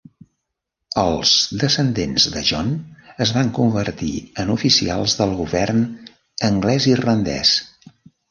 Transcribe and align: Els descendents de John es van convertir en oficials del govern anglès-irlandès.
Els 1.01 1.31
descendents 1.63 2.25
de 2.37 2.41
John 2.51 2.71
es 3.27 3.33
van 3.35 3.51
convertir 3.59 4.09
en 4.45 4.53
oficials 4.55 5.15
del 5.21 5.37
govern 5.43 5.83
anglès-irlandès. 6.51 7.53